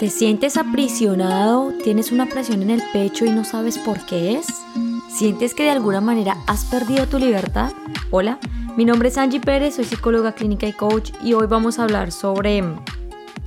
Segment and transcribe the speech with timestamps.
[0.00, 1.74] ¿Te sientes aprisionado?
[1.84, 4.46] ¿Tienes una presión en el pecho y no sabes por qué es?
[5.10, 7.74] ¿Sientes que de alguna manera has perdido tu libertad?
[8.10, 8.38] Hola,
[8.78, 12.12] mi nombre es Angie Pérez, soy psicóloga clínica y coach y hoy vamos a hablar
[12.12, 12.64] sobre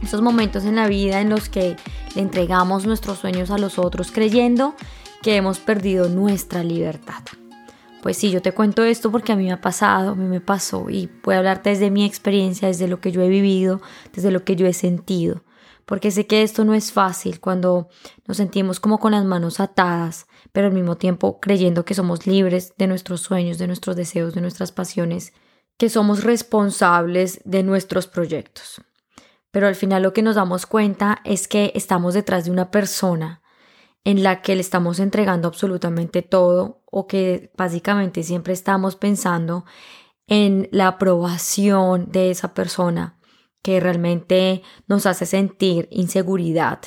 [0.04, 1.75] esos momentos en la vida en los que
[2.13, 4.75] le entregamos nuestros sueños a los otros creyendo
[5.23, 7.23] que hemos perdido nuestra libertad.
[8.04, 10.39] Pues sí, yo te cuento esto porque a mí me ha pasado, a mí me
[10.39, 13.81] pasó y puedo hablarte desde mi experiencia, desde lo que yo he vivido,
[14.13, 15.41] desde lo que yo he sentido.
[15.86, 17.89] Porque sé que esto no es fácil cuando
[18.27, 22.73] nos sentimos como con las manos atadas, pero al mismo tiempo creyendo que somos libres
[22.77, 25.34] de nuestros sueños, de nuestros deseos, de nuestras pasiones,
[25.77, 28.81] que somos responsables de nuestros proyectos.
[29.52, 33.41] Pero al final lo que nos damos cuenta es que estamos detrás de una persona
[34.03, 39.66] en la que le estamos entregando absolutamente todo o que básicamente siempre estamos pensando
[40.27, 43.17] en la aprobación de esa persona
[43.63, 46.80] que realmente nos hace sentir inseguridad.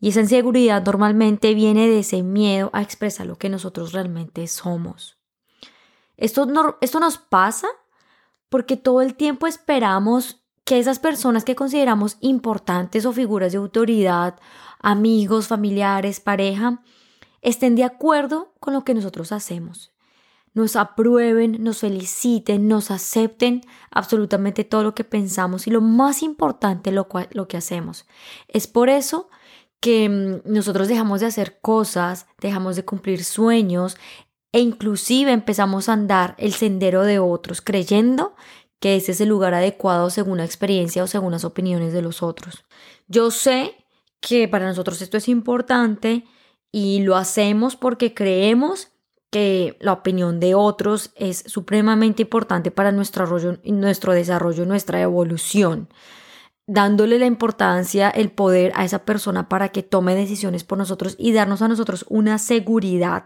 [0.00, 5.18] Y esa inseguridad normalmente viene de ese miedo a expresar lo que nosotros realmente somos.
[6.16, 6.46] Esto,
[6.80, 7.68] esto nos pasa
[8.48, 14.38] porque todo el tiempo esperamos que esas personas que consideramos importantes o figuras de autoridad
[14.82, 16.82] amigos, familiares, pareja,
[17.40, 19.91] estén de acuerdo con lo que nosotros hacemos.
[20.54, 26.92] Nos aprueben, nos feliciten, nos acepten absolutamente todo lo que pensamos y lo más importante,
[26.92, 28.06] lo, lo que hacemos.
[28.48, 29.28] Es por eso
[29.80, 33.96] que mm, nosotros dejamos de hacer cosas, dejamos de cumplir sueños
[34.52, 38.34] e inclusive empezamos a andar el sendero de otros creyendo
[38.82, 42.22] que ese es el lugar adecuado según la experiencia o según las opiniones de los
[42.22, 42.64] otros.
[43.06, 43.76] Yo sé
[44.20, 46.24] que para nosotros esto es importante
[46.72, 48.91] y lo hacemos porque creemos
[49.32, 53.26] que la opinión de otros es supremamente importante para nuestro,
[53.64, 55.88] nuestro desarrollo, nuestra evolución,
[56.66, 61.32] dándole la importancia, el poder a esa persona para que tome decisiones por nosotros y
[61.32, 63.24] darnos a nosotros una seguridad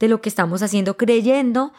[0.00, 1.72] de lo que estamos haciendo, creyendo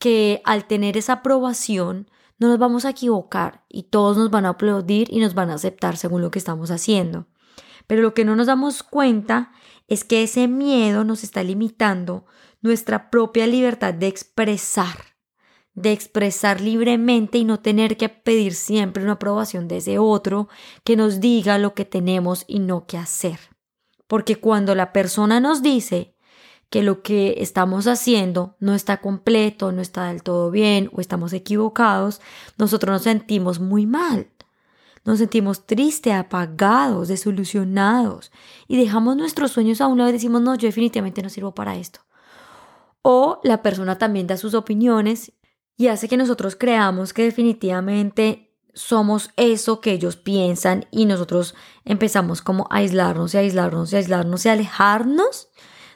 [0.00, 4.50] que al tener esa aprobación no nos vamos a equivocar y todos nos van a
[4.50, 7.26] aplaudir y nos van a aceptar según lo que estamos haciendo.
[7.90, 9.50] Pero lo que no nos damos cuenta
[9.88, 12.24] es que ese miedo nos está limitando
[12.60, 15.16] nuestra propia libertad de expresar,
[15.74, 20.48] de expresar libremente y no tener que pedir siempre una aprobación de ese otro
[20.84, 23.40] que nos diga lo que tenemos y no qué hacer.
[24.06, 26.14] Porque cuando la persona nos dice
[26.68, 31.32] que lo que estamos haciendo no está completo, no está del todo bien o estamos
[31.32, 32.20] equivocados,
[32.56, 34.30] nosotros nos sentimos muy mal.
[35.04, 38.30] Nos sentimos tristes, apagados, desilusionados
[38.68, 41.76] y dejamos nuestros sueños a un lado y decimos, no, yo definitivamente no sirvo para
[41.76, 42.00] esto.
[43.02, 45.32] O la persona también da sus opiniones
[45.76, 52.42] y hace que nosotros creamos que definitivamente somos eso que ellos piensan y nosotros empezamos
[52.42, 55.48] como a aislarnos y aislarnos y aislarnos y alejarnos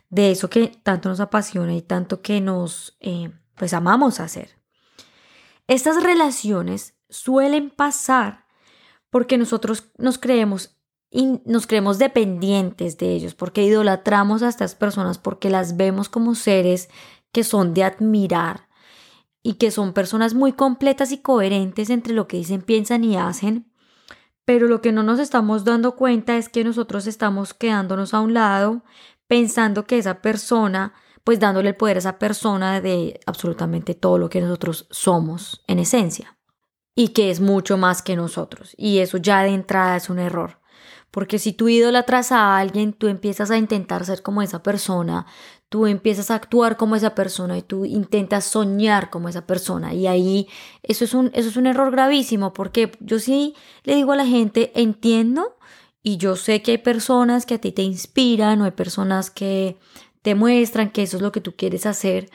[0.09, 4.59] de eso que tanto nos apasiona y tanto que nos eh, pues amamos hacer.
[5.67, 8.44] Estas relaciones suelen pasar
[9.15, 10.77] porque nosotros nos creemos
[11.45, 16.89] nos creemos dependientes de ellos, porque idolatramos a estas personas, porque las vemos como seres
[17.31, 18.69] que son de admirar
[19.41, 23.71] y que son personas muy completas y coherentes entre lo que dicen, piensan y hacen.
[24.45, 28.35] Pero lo que no nos estamos dando cuenta es que nosotros estamos quedándonos a un
[28.35, 28.83] lado
[29.29, 30.93] pensando que esa persona,
[31.23, 35.79] pues dándole el poder a esa persona de absolutamente todo lo que nosotros somos en
[35.79, 36.34] esencia
[36.94, 38.75] y que es mucho más que nosotros.
[38.77, 40.59] Y eso ya de entrada es un error.
[41.10, 45.27] Porque si tú idolatras a alguien, tú empiezas a intentar ser como esa persona,
[45.69, 49.94] tú empiezas a actuar como esa persona y tú intentas soñar como esa persona.
[49.94, 50.49] Y ahí
[50.82, 54.26] eso es un, eso es un error gravísimo porque yo sí le digo a la
[54.26, 55.56] gente, entiendo
[56.03, 59.78] y yo sé que hay personas que a ti te inspiran o hay personas que
[60.22, 62.31] te muestran que eso es lo que tú quieres hacer,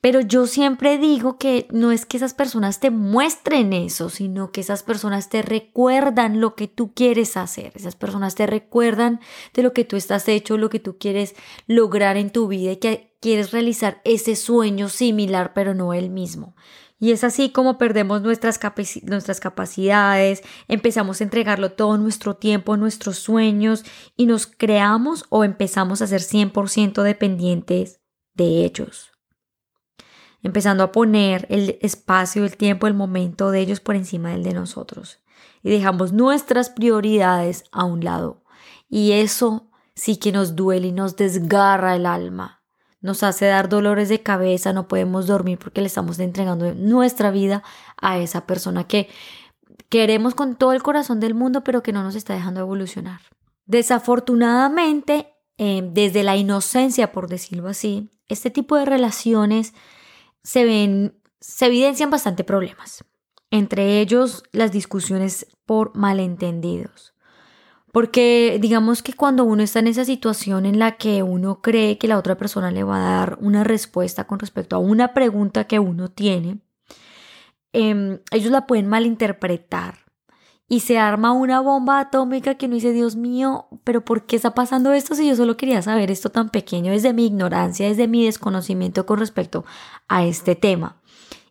[0.00, 4.60] pero yo siempre digo que no es que esas personas te muestren eso, sino que
[4.60, 7.72] esas personas te recuerdan lo que tú quieres hacer.
[7.74, 9.20] Esas personas te recuerdan
[9.54, 11.34] de lo que tú estás hecho, lo que tú quieres
[11.66, 16.54] lograr en tu vida y que quieres realizar ese sueño similar, pero no el mismo.
[17.00, 18.60] Y es así como perdemos nuestras,
[19.04, 23.84] nuestras capacidades, empezamos a entregarlo todo nuestro tiempo, nuestros sueños
[24.16, 28.00] y nos creamos o empezamos a ser 100% dependientes
[28.34, 29.17] de ellos
[30.42, 34.54] empezando a poner el espacio, el tiempo, el momento de ellos por encima del de
[34.54, 35.20] nosotros.
[35.62, 38.42] Y dejamos nuestras prioridades a un lado.
[38.88, 42.62] Y eso sí que nos duele y nos desgarra el alma.
[43.00, 47.62] Nos hace dar dolores de cabeza, no podemos dormir porque le estamos entregando nuestra vida
[47.96, 49.08] a esa persona que
[49.88, 53.20] queremos con todo el corazón del mundo, pero que no nos está dejando evolucionar.
[53.66, 59.74] Desafortunadamente, em, desde la inocencia, por decirlo así, este tipo de relaciones
[60.42, 63.04] se ven, se evidencian bastante problemas.
[63.50, 67.14] Entre ellos, las discusiones por malentendidos.
[67.92, 72.08] Porque digamos que cuando uno está en esa situación en la que uno cree que
[72.08, 75.78] la otra persona le va a dar una respuesta con respecto a una pregunta que
[75.78, 76.60] uno tiene,
[77.72, 80.07] em, ellos la pueden malinterpretar
[80.68, 84.54] y se arma una bomba atómica que uno dice, Dios mío, pero ¿por qué está
[84.54, 88.26] pasando esto si yo solo quería saber esto tan pequeño desde mi ignorancia, desde mi
[88.26, 89.64] desconocimiento con respecto
[90.08, 90.96] a este tema?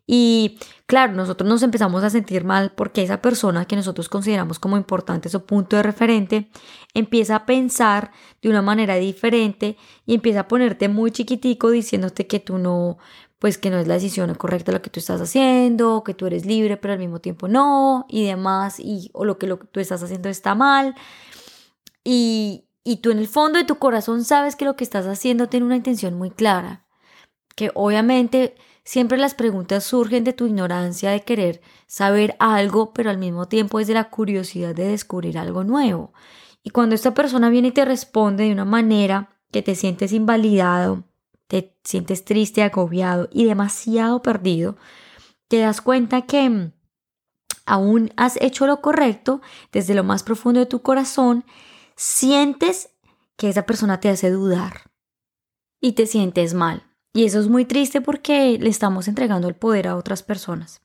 [0.10, 4.78] Y claro, nosotros nos empezamos a sentir mal porque esa persona que nosotros consideramos como
[4.78, 6.50] importante, su punto de referente,
[6.94, 8.12] empieza a pensar
[8.42, 12.98] de una manera diferente y empieza a ponerte muy chiquitico diciéndote que tú no,
[13.38, 16.46] pues que no es la decisión correcta lo que tú estás haciendo, que tú eres
[16.46, 19.82] libre pero al mismo tiempo no y demás, y, o lo que, lo que tú
[19.82, 20.96] estás haciendo está mal.
[22.06, 25.50] Y, y tú en el fondo de tu corazón sabes que lo que estás haciendo
[25.50, 26.86] tiene una intención muy clara,
[27.58, 28.56] que obviamente
[28.88, 33.82] Siempre las preguntas surgen de tu ignorancia de querer saber algo, pero al mismo tiempo
[33.82, 36.14] es de la curiosidad de descubrir algo nuevo.
[36.64, 41.04] Y cuando esta persona viene y te responde de una manera que te sientes invalidado,
[41.48, 44.78] te sientes triste, agobiado y demasiado perdido,
[45.50, 46.72] te das cuenta que
[47.66, 49.42] aún has hecho lo correcto
[49.74, 51.44] desde lo más profundo de tu corazón,
[51.98, 52.92] sientes
[53.36, 54.90] que esa persona te hace dudar
[55.82, 56.87] y te sientes mal.
[57.18, 60.84] Y eso es muy triste porque le estamos entregando el poder a otras personas.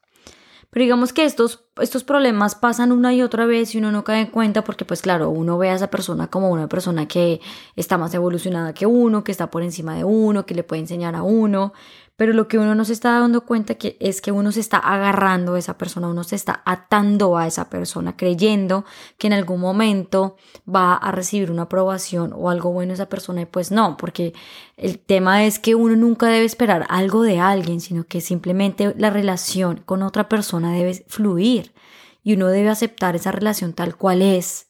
[0.71, 4.23] Pero digamos que estos, estos problemas pasan una y otra vez y uno no cae
[4.23, 7.43] en cuenta porque pues claro, uno ve a esa persona como una persona que
[7.77, 11.15] está más evolucionada que uno, que está por encima de uno, que le puede enseñar
[11.17, 11.75] a uno,
[12.17, 14.77] pero lo que uno no se está dando cuenta que es que uno se está
[14.77, 18.85] agarrando a esa persona, uno se está atando a esa persona, creyendo
[19.19, 20.37] que en algún momento
[20.69, 24.35] va a recibir una aprobación o algo bueno esa persona y pues no, porque
[24.77, 29.11] el tema es que uno nunca debe esperar algo de alguien, sino que simplemente la
[29.11, 31.73] relación con otra persona debe fluir
[32.23, 34.69] y uno debe aceptar esa relación tal cual es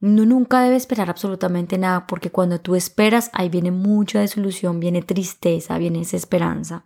[0.00, 5.02] no nunca debe esperar absolutamente nada porque cuando tú esperas ahí viene mucha desilusión, viene
[5.02, 6.84] tristeza, viene desesperanza.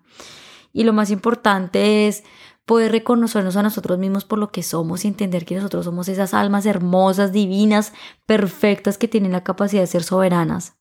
[0.73, 2.25] Y lo más importante es
[2.65, 6.33] poder reconocernos a nosotros mismos por lo que somos y entender que nosotros somos esas
[6.33, 7.93] almas hermosas, divinas,
[8.27, 10.77] perfectas que tienen la capacidad de ser soberanas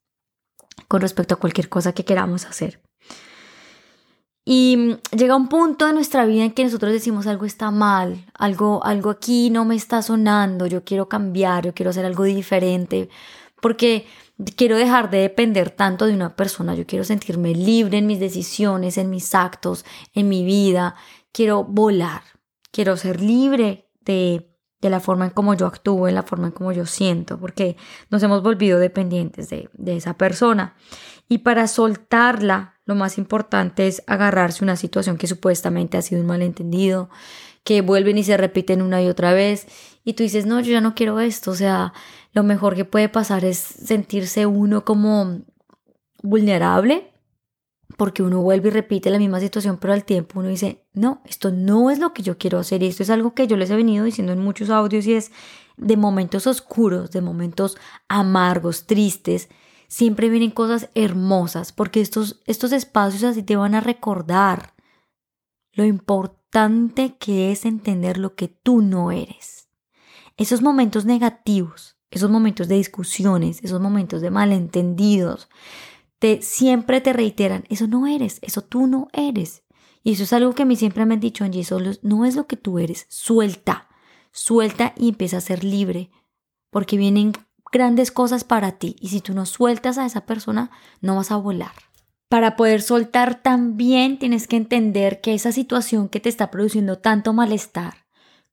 [0.88, 2.82] con respecto a cualquier cosa que queramos hacer.
[4.44, 8.26] Y mm, llega un punto de nuestra vida en que nosotros decimos algo está mal,
[8.34, 13.10] algo, algo aquí no me está sonando, yo quiero cambiar, yo quiero hacer algo diferente,
[13.62, 14.08] porque
[14.56, 18.98] quiero dejar de depender tanto de una persona, yo quiero sentirme libre en mis decisiones,
[18.98, 20.96] en mis actos, en mi vida,
[21.32, 22.24] quiero volar,
[22.72, 24.50] quiero ser libre de,
[24.82, 27.78] de la forma en cómo yo actúo, en la forma en cómo yo siento, porque
[28.10, 30.76] nos hemos volvido dependientes de, de esa persona.
[31.32, 36.28] Y para soltarla, lo más importante es agarrarse una situación que supuestamente ha sido un
[36.28, 37.10] malentendido,
[37.64, 39.66] que vuelven y se repiten una y otra vez,
[40.04, 41.94] y tú dices, no, yo ya no quiero esto, o sea,
[42.34, 45.46] lo mejor que puede pasar es sentirse uno como
[46.22, 47.14] vulnerable,
[47.96, 51.50] porque uno vuelve y repite la misma situación, pero al tiempo uno dice, no, esto
[51.50, 53.78] no es lo que yo quiero hacer, y esto es algo que yo les he
[53.78, 55.32] venido diciendo en muchos audios, y es
[55.78, 57.78] de momentos oscuros, de momentos
[58.10, 59.48] amargos, tristes,
[59.92, 64.74] siempre vienen cosas hermosas, porque estos, estos espacios así te van a recordar
[65.74, 69.68] lo importante que es entender lo que tú no eres.
[70.38, 75.50] Esos momentos negativos, esos momentos de discusiones, esos momentos de malentendidos,
[76.20, 79.64] te, siempre te reiteran, eso no eres, eso tú no eres.
[80.04, 82.38] Y eso es algo que a mí siempre me han dicho, Angie, solo no es
[82.38, 83.90] lo que tú eres, suelta,
[84.32, 86.12] suelta y empieza a ser libre,
[86.70, 87.34] porque vienen
[87.72, 91.38] grandes cosas para ti y si tú no sueltas a esa persona, no vas a
[91.38, 91.74] volar.
[92.30, 97.34] Para poder soltar también tienes que entender que esa situación que te está produciendo tanto
[97.34, 98.06] malestar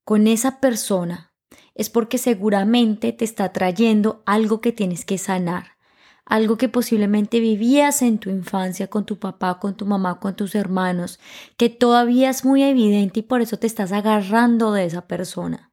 [0.05, 1.33] con esa persona
[1.75, 5.77] es porque seguramente te está trayendo algo que tienes que sanar,
[6.25, 10.57] algo que posiblemente vivías en tu infancia con tu papá, con tu mamá, con tus
[10.57, 11.21] hermanos,
[11.57, 15.68] que todavía es muy evidente y por eso te estás agarrando de esa persona.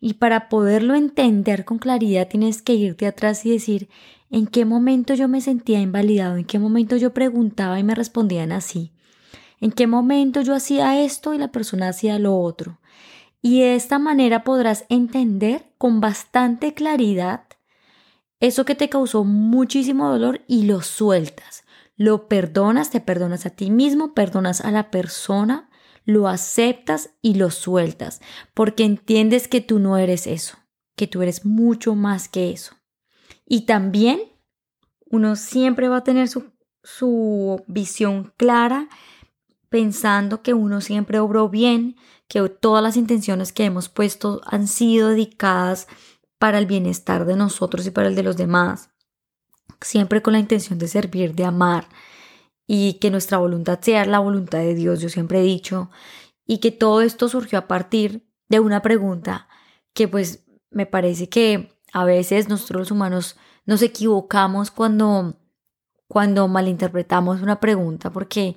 [0.00, 3.88] Y para poderlo entender con claridad tienes que irte atrás y decir
[4.30, 8.52] en qué momento yo me sentía invalidado, en qué momento yo preguntaba y me respondían
[8.52, 8.92] así,
[9.60, 12.80] en qué momento yo hacía esto y la persona hacía lo otro.
[13.40, 17.44] Y de esta manera podrás entender con bastante claridad
[18.40, 21.64] eso que te causó muchísimo dolor y lo sueltas.
[21.96, 25.70] Lo perdonas, te perdonas a ti mismo, perdonas a la persona
[26.04, 28.20] lo aceptas y lo sueltas,
[28.52, 30.58] porque entiendes que tú no eres eso,
[30.96, 32.74] que tú eres mucho más que eso.
[33.46, 34.20] Y también
[35.06, 38.88] uno siempre va a tener su, su visión clara
[39.68, 41.96] pensando que uno siempre obró bien,
[42.28, 45.88] que todas las intenciones que hemos puesto han sido dedicadas
[46.38, 48.90] para el bienestar de nosotros y para el de los demás,
[49.80, 51.88] siempre con la intención de servir, de amar
[52.66, 55.90] y que nuestra voluntad sea la voluntad de Dios, yo siempre he dicho,
[56.46, 59.48] y que todo esto surgió a partir de una pregunta
[59.92, 65.36] que pues me parece que a veces nosotros los humanos nos equivocamos cuando
[66.08, 68.56] cuando malinterpretamos una pregunta porque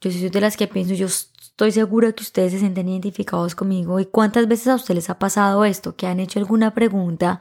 [0.00, 4.00] yo soy de las que pienso, yo estoy segura que ustedes se sienten identificados conmigo
[4.00, 7.40] y cuántas veces a ustedes les ha pasado esto, que han hecho alguna pregunta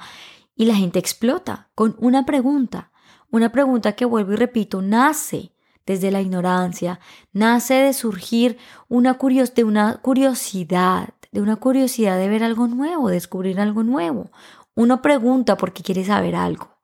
[0.56, 2.92] y la gente explota con una pregunta,
[3.30, 5.52] una pregunta que vuelvo y repito, nace
[5.88, 7.00] desde la ignorancia,
[7.32, 8.58] nace de surgir
[8.89, 9.17] una,
[9.56, 14.29] de una curiosidad, de una curiosidad de ver algo nuevo, descubrir algo nuevo.
[14.75, 16.77] Uno pregunta porque quiere saber algo,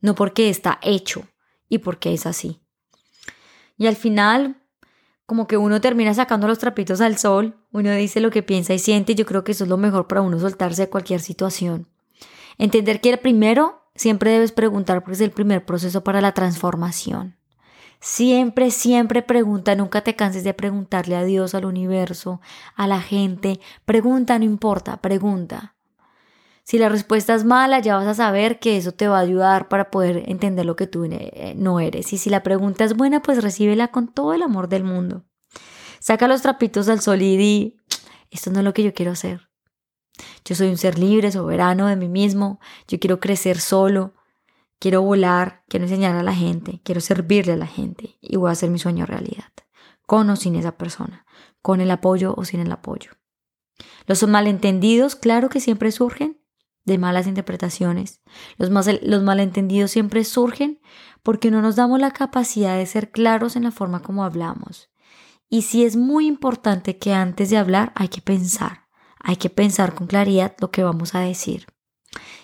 [0.00, 1.26] no porque está hecho
[1.68, 2.60] y porque es así.
[3.78, 4.62] Y al final,
[5.26, 8.78] como que uno termina sacando los trapitos al sol, uno dice lo que piensa y
[8.78, 11.88] siente, y yo creo que eso es lo mejor para uno soltarse de cualquier situación.
[12.58, 17.36] Entender que primero siempre debes preguntar porque es el primer proceso para la transformación.
[18.06, 22.42] Siempre, siempre pregunta, nunca te canses de preguntarle a Dios, al universo,
[22.76, 23.60] a la gente.
[23.86, 25.74] Pregunta, no importa, pregunta.
[26.64, 29.68] Si la respuesta es mala, ya vas a saber que eso te va a ayudar
[29.68, 32.12] para poder entender lo que tú eh, no eres.
[32.12, 35.24] Y si la pregunta es buena, pues recíbela con todo el amor del mundo.
[35.98, 37.78] Saca los trapitos al sol y di,
[38.30, 39.48] esto no es lo que yo quiero hacer.
[40.44, 44.12] Yo soy un ser libre, soberano de mí mismo, yo quiero crecer solo,
[44.78, 48.52] quiero volar, quiero enseñar a la gente, quiero servirle a la gente y voy a
[48.52, 49.52] hacer mi sueño realidad,
[50.06, 51.26] con o sin esa persona,
[51.62, 53.12] con el apoyo o sin el apoyo.
[54.06, 56.38] Los malentendidos, claro que siempre surgen,
[56.84, 58.20] de malas interpretaciones.
[58.58, 60.80] Los, malentendidos siempre surgen
[61.22, 64.90] porque no nos damos la capacidad de ser claros en la forma como hablamos.
[65.48, 68.88] Y sí es muy importante que antes de hablar hay que pensar,
[69.18, 71.66] hay que pensar con claridad lo que vamos a decir.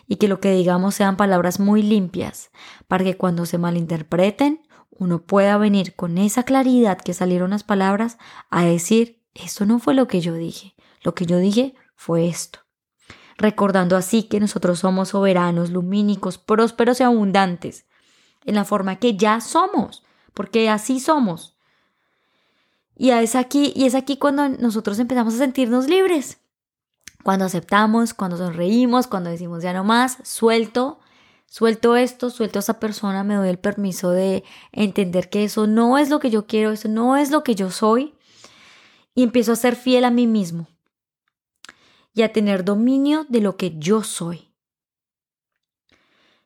[0.06, 2.50] Y que lo que digamos sean palabras muy limpias,
[2.88, 8.18] para que cuando se malinterpreten, uno pueda venir con esa claridad que salieron las palabras
[8.50, 12.60] a decir, esto no fue lo que yo dije, lo que yo dije fue esto
[13.40, 17.86] recordando así que nosotros somos soberanos, lumínicos, prósperos y abundantes,
[18.44, 21.56] en la forma que ya somos, porque así somos.
[22.96, 26.38] Y es aquí, y es aquí cuando nosotros empezamos a sentirnos libres.
[27.22, 31.00] Cuando aceptamos, cuando sonreímos, cuando decimos ya no más, suelto,
[31.46, 35.98] suelto esto, suelto a esa persona, me doy el permiso de entender que eso no
[35.98, 38.14] es lo que yo quiero, eso no es lo que yo soy,
[39.14, 40.68] y empiezo a ser fiel a mí mismo
[42.14, 44.50] y a tener dominio de lo que yo soy.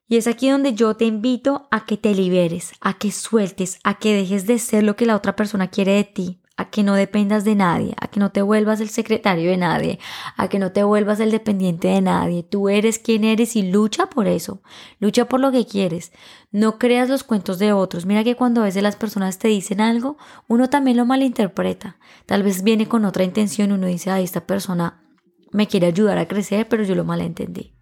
[0.06, 3.98] Y es aquí donde yo te invito a que te liberes, a que sueltes, a
[3.98, 6.94] que dejes de ser lo que la otra persona quiere de ti, a que no
[6.94, 9.98] dependas de nadie, a que no te vuelvas el secretario de nadie,
[10.36, 12.44] a que no te vuelvas el dependiente de nadie.
[12.44, 14.62] Tú eres quien eres y lucha por eso,
[15.00, 16.12] lucha por lo que quieres.
[16.52, 18.06] No creas los cuentos de otros.
[18.06, 21.98] Mira que cuando a veces las personas te dicen algo, uno también lo malinterpreta.
[22.26, 25.02] Tal vez viene con otra intención, uno dice, ay, esta persona
[25.50, 27.74] me quiere ayudar a crecer, pero yo lo malentendí.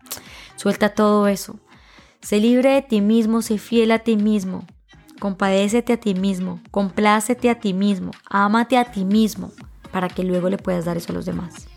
[0.57, 1.59] Suelta todo eso.
[2.23, 4.65] Sé libre de ti mismo, sé fiel a ti mismo.
[5.23, 9.53] Compadécete a ti mismo, complácete a ti mismo, ámate a ti mismo,
[9.93, 11.69] para que luego le puedas dar eso a los demás.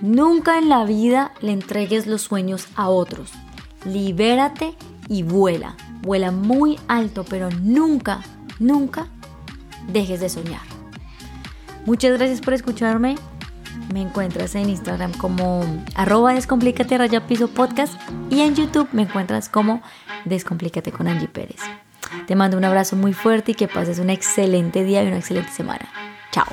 [0.00, 3.32] Nunca en la vida le entregues los sueños a otros.
[3.84, 4.72] Libérate
[5.08, 5.76] y vuela.
[6.00, 8.22] Vuela muy alto, pero nunca,
[8.58, 9.08] nunca
[9.92, 10.62] dejes de soñar.
[11.84, 13.16] Muchas gracias por escucharme.
[13.92, 19.50] Me encuentras en Instagram como arroba descomplícate raya piso podcast y en YouTube me encuentras
[19.50, 19.82] como
[20.24, 21.60] descomplícate con Angie Pérez.
[22.26, 25.50] Te mando un abrazo muy fuerte y que pases un excelente día y una excelente
[25.50, 25.88] semana.
[26.30, 26.46] Chao.